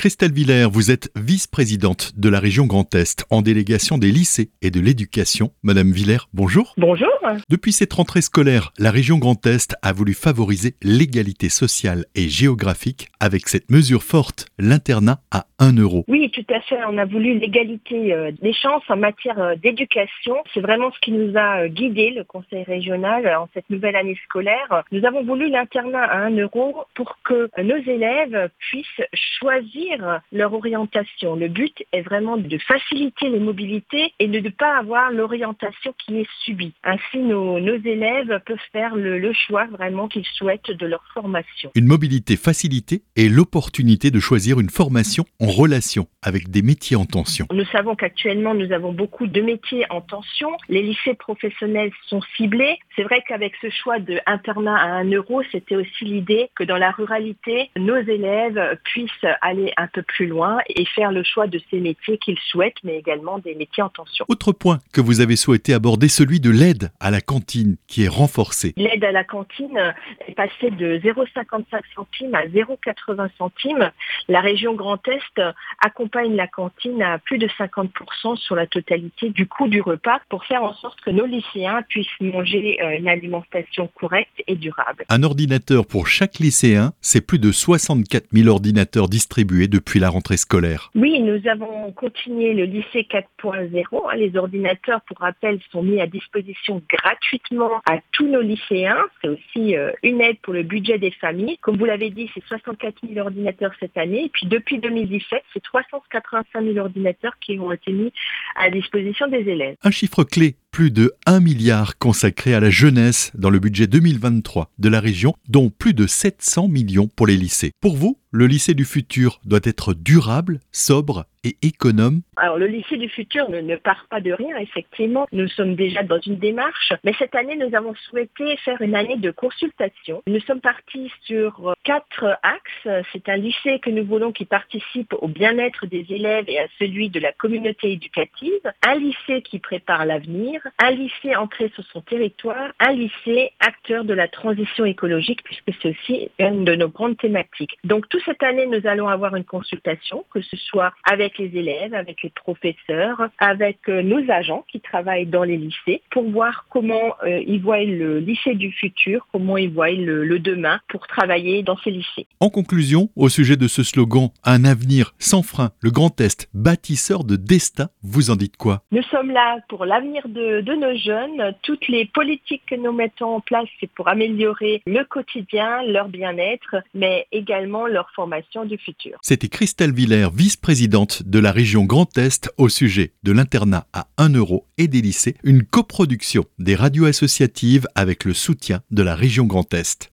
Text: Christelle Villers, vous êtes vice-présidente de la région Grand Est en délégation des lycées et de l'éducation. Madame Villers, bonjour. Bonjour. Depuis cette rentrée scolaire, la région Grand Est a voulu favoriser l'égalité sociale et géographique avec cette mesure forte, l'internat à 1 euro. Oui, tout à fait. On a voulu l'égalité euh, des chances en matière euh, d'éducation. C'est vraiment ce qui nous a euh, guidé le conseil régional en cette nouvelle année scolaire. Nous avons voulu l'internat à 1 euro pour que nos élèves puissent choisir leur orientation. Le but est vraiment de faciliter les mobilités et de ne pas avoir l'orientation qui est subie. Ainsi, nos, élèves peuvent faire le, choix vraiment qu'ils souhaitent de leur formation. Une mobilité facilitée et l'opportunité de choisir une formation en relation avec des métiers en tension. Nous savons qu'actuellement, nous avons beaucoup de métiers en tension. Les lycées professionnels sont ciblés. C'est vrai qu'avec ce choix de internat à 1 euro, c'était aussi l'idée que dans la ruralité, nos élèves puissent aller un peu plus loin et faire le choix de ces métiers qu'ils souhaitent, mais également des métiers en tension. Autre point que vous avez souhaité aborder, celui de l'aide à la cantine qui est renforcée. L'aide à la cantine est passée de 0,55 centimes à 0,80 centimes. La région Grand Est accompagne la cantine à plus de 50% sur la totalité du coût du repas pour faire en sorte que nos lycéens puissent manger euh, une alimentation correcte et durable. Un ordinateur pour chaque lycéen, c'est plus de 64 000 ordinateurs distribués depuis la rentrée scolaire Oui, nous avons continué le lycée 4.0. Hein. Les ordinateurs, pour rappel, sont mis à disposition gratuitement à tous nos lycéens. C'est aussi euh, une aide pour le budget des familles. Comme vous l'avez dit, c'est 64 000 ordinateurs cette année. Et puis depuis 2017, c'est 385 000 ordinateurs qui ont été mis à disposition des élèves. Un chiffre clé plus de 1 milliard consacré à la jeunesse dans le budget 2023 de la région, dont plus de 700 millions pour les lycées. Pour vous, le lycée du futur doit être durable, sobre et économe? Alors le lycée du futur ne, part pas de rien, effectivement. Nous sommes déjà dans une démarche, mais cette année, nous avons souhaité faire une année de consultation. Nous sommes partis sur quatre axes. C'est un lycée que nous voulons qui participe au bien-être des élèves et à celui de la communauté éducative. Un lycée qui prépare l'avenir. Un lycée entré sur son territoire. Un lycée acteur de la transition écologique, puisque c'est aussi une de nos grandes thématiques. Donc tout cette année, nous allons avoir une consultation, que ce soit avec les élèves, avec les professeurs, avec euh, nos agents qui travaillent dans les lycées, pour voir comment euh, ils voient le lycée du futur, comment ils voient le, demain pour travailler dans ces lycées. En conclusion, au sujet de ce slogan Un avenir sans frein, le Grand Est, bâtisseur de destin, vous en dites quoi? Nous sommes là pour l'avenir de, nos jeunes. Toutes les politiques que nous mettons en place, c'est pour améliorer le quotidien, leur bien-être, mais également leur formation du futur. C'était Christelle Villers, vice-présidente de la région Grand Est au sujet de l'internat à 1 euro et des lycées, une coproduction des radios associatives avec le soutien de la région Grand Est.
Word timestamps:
Christelle 0.00 0.32
Villers, 0.32 0.64
vous 0.72 0.90
êtes 0.90 1.10
vice-présidente 1.14 2.12
de 2.16 2.30
la 2.30 2.40
région 2.40 2.64
Grand 2.64 2.94
Est 2.94 3.26
en 3.28 3.42
délégation 3.42 3.98
des 3.98 4.10
lycées 4.10 4.50
et 4.62 4.70
de 4.70 4.80
l'éducation. 4.80 5.52
Madame 5.62 5.92
Villers, 5.92 6.26
bonjour. 6.32 6.72
Bonjour. 6.78 7.10
Depuis 7.50 7.72
cette 7.72 7.92
rentrée 7.92 8.22
scolaire, 8.22 8.72
la 8.78 8.90
région 8.90 9.18
Grand 9.18 9.46
Est 9.46 9.76
a 9.82 9.92
voulu 9.92 10.14
favoriser 10.14 10.74
l'égalité 10.82 11.50
sociale 11.50 12.06
et 12.14 12.30
géographique 12.30 13.08
avec 13.20 13.46
cette 13.46 13.70
mesure 13.70 14.02
forte, 14.02 14.46
l'internat 14.58 15.20
à 15.30 15.46
1 15.60 15.76
euro. 15.76 16.04
Oui, 16.08 16.30
tout 16.30 16.44
à 16.52 16.60
fait. 16.62 16.78
On 16.88 16.98
a 16.98 17.04
voulu 17.04 17.38
l'égalité 17.38 18.14
euh, 18.14 18.32
des 18.40 18.54
chances 18.54 18.82
en 18.88 18.96
matière 18.96 19.38
euh, 19.38 19.54
d'éducation. 19.56 20.36
C'est 20.52 20.60
vraiment 20.60 20.90
ce 20.90 20.98
qui 21.00 21.12
nous 21.12 21.36
a 21.36 21.64
euh, 21.64 21.68
guidé 21.68 22.10
le 22.10 22.24
conseil 22.24 22.64
régional 22.64 23.26
en 23.36 23.48
cette 23.52 23.68
nouvelle 23.68 23.94
année 23.94 24.18
scolaire. 24.24 24.82
Nous 24.90 25.04
avons 25.04 25.22
voulu 25.22 25.50
l'internat 25.50 26.02
à 26.02 26.18
1 26.26 26.36
euro 26.38 26.84
pour 26.94 27.18
que 27.22 27.50
nos 27.62 27.76
élèves 27.76 28.50
puissent 28.58 28.86
choisir 29.12 30.20
leur 30.32 30.54
orientation. 30.54 31.36
Le 31.36 31.48
but 31.48 31.76
est 31.92 32.02
vraiment 32.02 32.38
de 32.38 32.58
faciliter 32.58 33.28
les 33.28 33.38
mobilités 33.38 34.12
et 34.18 34.28
de 34.28 34.40
ne 34.40 34.48
pas 34.48 34.78
avoir 34.78 35.10
l'orientation 35.12 35.94
qui 35.98 36.20
est 36.20 36.28
subie. 36.44 36.72
Ainsi, 36.84 37.18
nos, 37.18 37.58
élèves 37.58 38.40
peuvent 38.46 38.58
faire 38.72 38.96
le, 38.96 39.32
choix 39.32 39.66
vraiment 39.66 40.08
qu'ils 40.08 40.24
souhaitent 40.24 40.70
de 40.70 40.86
leur 40.86 41.04
formation. 41.14 41.70
Une 41.74 41.86
mobilité 41.86 42.36
facilitée 42.36 43.02
et 43.16 43.28
l'opportunité 43.28 44.10
de 44.10 44.20
choisir 44.20 44.58
une 44.58 44.70
formation 44.70 45.24
en 45.40 45.49
relation 45.50 46.06
avec 46.22 46.50
des 46.50 46.62
métiers 46.62 46.96
en 46.96 47.04
tension. 47.04 47.46
Nous 47.52 47.64
savons 47.66 47.94
qu'actuellement, 47.94 48.54
nous 48.54 48.72
avons 48.72 48.92
beaucoup 48.92 49.26
de 49.26 49.40
métiers 49.40 49.84
en 49.90 50.00
tension. 50.00 50.50
Les 50.68 50.82
lycées 50.82 51.14
professionnels 51.14 51.90
sont 52.08 52.20
ciblés. 52.36 52.78
C'est 52.96 53.02
vrai 53.02 53.22
qu'avec 53.26 53.54
ce 53.60 53.70
choix 53.70 53.98
de 53.98 54.20
internat 54.26 54.76
à 54.76 54.86
1 54.98 55.10
euro, 55.12 55.42
c'était 55.50 55.76
aussi 55.76 56.04
l'idée 56.04 56.50
que 56.54 56.64
dans 56.64 56.76
la 56.76 56.90
ruralité, 56.90 57.70
nos 57.76 57.96
élèves 57.96 58.78
puissent 58.84 59.10
aller 59.40 59.72
un 59.76 59.86
peu 59.86 60.02
plus 60.02 60.26
loin 60.26 60.58
et 60.68 60.84
faire 60.84 61.12
le 61.12 61.22
choix 61.22 61.46
de 61.46 61.60
ces 61.70 61.80
métiers 61.80 62.18
qu'ils 62.18 62.38
souhaitent, 62.50 62.82
mais 62.84 62.98
également 62.98 63.38
des 63.38 63.54
métiers 63.54 63.82
en 63.82 63.88
tension. 63.88 64.24
Autre 64.28 64.52
point 64.52 64.78
que 64.92 65.00
vous 65.00 65.20
avez 65.20 65.36
souhaité 65.36 65.74
aborder, 65.74 66.08
celui 66.08 66.40
de 66.40 66.50
l'aide 66.50 66.90
à 67.00 67.10
la 67.10 67.20
cantine 67.20 67.76
qui 67.86 68.04
est 68.04 68.08
renforcée. 68.08 68.74
L'aide 68.76 69.04
à 69.04 69.12
la 69.12 69.24
cantine 69.24 69.94
est 70.26 70.34
passée 70.34 70.70
de 70.70 70.98
0,55 70.98 71.64
centimes 71.94 72.34
à 72.34 72.46
0,80 72.46 73.28
centimes. 73.38 73.90
La 74.28 74.40
région 74.40 74.74
Grand 74.74 75.06
Est 75.08 75.39
accompagne 75.82 76.34
la 76.36 76.46
cantine 76.46 77.02
à 77.02 77.18
plus 77.18 77.38
de 77.38 77.48
50% 77.48 78.36
sur 78.36 78.54
la 78.54 78.66
totalité 78.66 79.30
du 79.30 79.46
coût 79.46 79.68
du 79.68 79.80
repas 79.80 80.20
pour 80.28 80.44
faire 80.44 80.62
en 80.62 80.74
sorte 80.74 81.00
que 81.00 81.10
nos 81.10 81.26
lycéens 81.26 81.82
puissent 81.88 82.08
manger 82.20 82.78
euh, 82.82 82.98
une 82.98 83.08
alimentation 83.08 83.88
correcte 83.94 84.42
et 84.46 84.56
durable. 84.56 85.04
Un 85.08 85.22
ordinateur 85.22 85.86
pour 85.86 86.06
chaque 86.06 86.38
lycéen, 86.38 86.92
c'est 87.00 87.26
plus 87.26 87.38
de 87.38 87.52
64 87.52 88.26
000 88.32 88.48
ordinateurs 88.48 89.08
distribués 89.08 89.68
depuis 89.68 90.00
la 90.00 90.08
rentrée 90.08 90.36
scolaire 90.36 90.90
Oui, 90.94 91.20
nous 91.20 91.46
avons 91.48 91.92
continué 91.92 92.54
le 92.54 92.64
lycée 92.64 93.06
4.0. 93.10 93.84
Hein. 93.92 94.16
Les 94.16 94.36
ordinateurs, 94.36 95.00
pour 95.02 95.18
rappel, 95.18 95.58
sont 95.70 95.82
mis 95.82 96.00
à 96.00 96.06
disposition 96.06 96.82
gratuitement 96.88 97.80
à 97.88 97.98
tous 98.12 98.26
nos 98.26 98.40
lycéens. 98.40 98.98
C'est 99.20 99.28
aussi 99.28 99.76
euh, 99.76 99.92
une 100.02 100.20
aide 100.20 100.38
pour 100.42 100.52
le 100.52 100.62
budget 100.62 100.98
des 100.98 101.10
familles. 101.10 101.58
Comme 101.60 101.76
vous 101.76 101.84
l'avez 101.84 102.10
dit, 102.10 102.30
c'est 102.34 102.44
64 102.44 102.94
000 103.06 103.24
ordinateurs 103.24 103.72
cette 103.80 103.96
année. 103.96 104.24
Et 104.24 104.28
puis 104.28 104.46
depuis 104.46 104.78
2017, 104.78 105.29
c'est 105.52 105.62
385 105.62 106.64
000 106.64 106.78
ordinateurs 106.78 107.38
qui 107.40 107.58
ont 107.58 107.72
été 107.72 107.92
mis 107.92 108.12
à 108.56 108.70
disposition 108.70 109.28
des 109.28 109.38
élèves. 109.38 109.76
Un 109.82 109.90
chiffre 109.90 110.24
clé 110.24 110.56
plus 110.70 110.90
de 110.90 111.12
1 111.26 111.40
milliard 111.40 111.98
consacré 111.98 112.54
à 112.54 112.60
la 112.60 112.70
jeunesse 112.70 113.32
dans 113.34 113.50
le 113.50 113.58
budget 113.58 113.86
2023 113.86 114.70
de 114.78 114.88
la 114.88 115.00
région, 115.00 115.34
dont 115.48 115.70
plus 115.70 115.94
de 115.94 116.06
700 116.06 116.68
millions 116.68 117.08
pour 117.08 117.26
les 117.26 117.36
lycées. 117.36 117.72
Pour 117.80 117.96
vous, 117.96 118.18
le 118.32 118.46
lycée 118.46 118.74
du 118.74 118.84
futur 118.84 119.40
doit 119.44 119.60
être 119.64 119.92
durable, 119.92 120.60
sobre 120.70 121.24
et 121.44 121.56
économe? 121.62 122.20
Alors 122.36 122.58
le 122.58 122.66
lycée 122.66 122.96
du 122.96 123.08
futur 123.08 123.50
ne, 123.50 123.76
part 123.76 124.06
pas 124.10 124.20
de 124.20 124.32
rien, 124.32 124.56
effectivement. 124.58 125.26
Nous 125.32 125.48
sommes 125.48 125.74
déjà 125.74 126.02
dans 126.02 126.20
une 126.20 126.38
démarche, 126.38 126.92
mais 127.04 127.14
cette 127.18 127.34
année, 127.34 127.56
nous 127.56 127.74
avons 127.74 127.94
souhaité 128.08 128.56
faire 128.58 128.80
une 128.82 128.94
année 128.94 129.16
de 129.16 129.30
consultation. 129.30 130.22
Nous 130.26 130.40
sommes 130.40 130.60
partis 130.60 131.10
sur 131.24 131.74
quatre 131.82 132.38
axes. 132.42 133.04
C'est 133.12 133.28
un 133.28 133.36
lycée 133.36 133.78
que 133.80 133.90
nous 133.90 134.04
voulons 134.04 134.32
qui 134.32 134.44
participe 134.44 135.12
au 135.14 135.28
bien-être 135.28 135.86
des 135.86 136.06
élèves 136.10 136.44
et 136.48 136.58
à 136.58 136.66
celui 136.78 137.08
de 137.08 137.20
la 137.20 137.32
communauté 137.32 137.92
éducative. 137.92 138.72
Un 138.86 138.96
lycée 138.96 139.42
qui 139.42 139.58
prépare 139.58 140.04
l'avenir. 140.04 140.59
Un 140.78 140.90
lycée 140.90 141.36
entré 141.36 141.70
sur 141.74 141.84
son 141.92 142.00
territoire. 142.00 142.70
Un 142.78 142.92
lycée 142.92 143.52
acteur 143.60 144.04
de 144.04 144.14
la 144.14 144.28
transition 144.28 144.84
écologique, 144.84 145.42
puisque 145.44 145.72
c'est 145.80 145.90
aussi 145.90 146.30
une 146.38 146.64
de 146.64 146.74
nos 146.74 146.88
grandes 146.88 147.16
thématiques. 147.16 147.76
Donc 147.84 148.08
tout 148.08 148.20
cette 148.24 148.42
année, 148.42 148.66
nous 148.66 148.86
allons 148.86 149.08
avoir 149.08 149.36
une 149.36 149.44
consultation, 149.44 150.24
que 150.32 150.40
ce 150.40 150.56
soit 150.56 150.92
avec 151.04 151.38
les 151.38 151.56
élèves, 151.56 151.94
avec 151.94 152.22
les 152.22 152.30
professeurs, 152.30 153.28
avec 153.38 153.78
euh, 153.88 154.02
nos 154.02 154.30
agents 154.30 154.64
qui 154.70 154.80
travaillent 154.80 155.26
dans 155.26 155.44
les 155.44 155.56
lycées, 155.56 156.02
pour 156.10 156.28
voir 156.30 156.66
comment 156.70 157.14
euh, 157.24 157.42
ils 157.46 157.60
voient 157.60 157.82
le 157.82 158.18
lycée 158.18 158.54
du 158.54 158.72
futur, 158.72 159.26
comment 159.32 159.56
ils 159.56 159.70
voient 159.70 159.90
le, 159.90 160.38
demain 160.38 160.80
pour 160.88 161.06
travailler 161.06 161.62
dans 161.62 161.76
ces 161.78 161.90
lycées. 161.90 162.26
En 162.40 162.48
conclusion, 162.48 163.10
au 163.16 163.28
sujet 163.28 163.56
de 163.56 163.68
ce 163.68 163.82
slogan 163.82 164.28
Un 164.44 164.64
avenir 164.64 165.12
sans 165.18 165.42
frein, 165.42 165.70
le 165.80 165.90
Grand 165.90 166.18
Est, 166.20 166.48
bâtisseur 166.54 167.24
de 167.24 167.36
destin, 167.36 167.88
vous 168.02 168.30
en 168.30 168.36
dites 168.36 168.56
quoi? 168.56 168.82
Nous 168.90 169.02
sommes 169.04 169.30
là 169.30 169.58
pour 169.68 169.84
l'avenir 169.84 170.28
de, 170.50 170.74
nos 170.74 170.96
jeunes. 170.96 171.54
Toutes 171.62 171.88
les 171.88 172.06
politiques 172.06 172.62
que 172.66 172.74
nous 172.74 172.92
mettons 172.92 173.36
en 173.36 173.40
place, 173.40 173.68
c'est 173.80 173.90
pour 173.90 174.08
améliorer 174.08 174.82
le 174.86 175.04
quotidien, 175.04 175.82
leur 175.84 176.08
bien-être, 176.08 176.76
mais 176.94 177.26
également 177.32 177.86
leur 177.86 178.10
formation 178.14 178.64
du 178.64 178.78
futur. 178.78 179.18
C'était 179.22 179.48
Christelle 179.48 179.92
Villers, 179.92 180.28
vice-présidente 180.34 181.22
de 181.24 181.38
la 181.38 181.52
région 181.52 181.84
Grand 181.84 182.16
Est 182.18 182.50
au 182.56 182.68
sujet 182.68 183.12
de 183.22 183.32
l'internat 183.32 183.86
à 183.92 184.06
1 184.18 184.30
euro 184.34 184.66
et 184.78 184.88
des 184.88 185.00
lycées, 185.00 185.34
une 185.44 185.64
coproduction 185.64 186.44
des 186.58 186.74
radios 186.74 187.06
associatives 187.06 187.86
avec 187.94 188.24
le 188.24 188.34
soutien 188.34 188.80
de 188.90 189.02
la 189.02 189.14
région 189.14 189.44
Grand 189.44 189.72
Est. 189.74 190.08